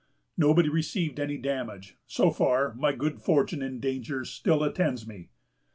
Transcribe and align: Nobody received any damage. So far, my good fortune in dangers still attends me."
Nobody 0.35 0.67
received 0.67 1.19
any 1.19 1.37
damage. 1.37 1.95
So 2.07 2.31
far, 2.31 2.73
my 2.73 2.91
good 2.91 3.21
fortune 3.21 3.61
in 3.61 3.79
dangers 3.79 4.31
still 4.31 4.63
attends 4.63 5.05
me." 5.05 5.29